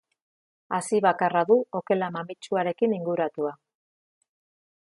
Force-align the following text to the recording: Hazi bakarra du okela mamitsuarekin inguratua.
Hazi 0.77 1.01
bakarra 1.07 1.43
du 1.51 1.59
okela 1.81 2.09
mamitsuarekin 2.17 2.99
inguratua. 2.99 3.57